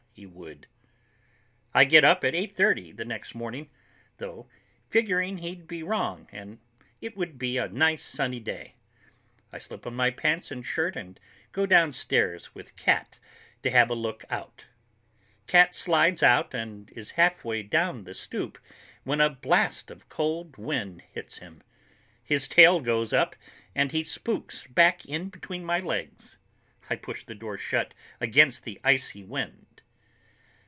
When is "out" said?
14.29-14.65, 16.21-16.53